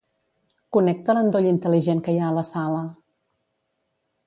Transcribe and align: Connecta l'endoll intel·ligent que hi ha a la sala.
Connecta 0.77 1.15
l'endoll 1.17 1.51
intel·ligent 1.51 2.03
que 2.09 2.15
hi 2.17 2.19
ha 2.23 2.31
a 2.33 2.37
la 2.39 2.47
sala. 2.55 2.83